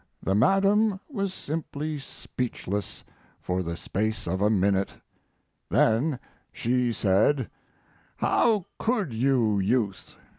the 0.23 0.33
madam 0.33 0.99
was 1.09 1.31
simply 1.31 1.99
speechless 1.99 3.03
for 3.39 3.61
the 3.61 3.75
space 3.77 4.25
of 4.27 4.41
a 4.41 4.49
minute. 4.49 4.93
Then 5.69 6.17
she 6.51 6.91
said: 6.91 7.51
"How 8.15 8.65
could 8.79 9.13
you, 9.13 9.59
Youth! 9.59 10.15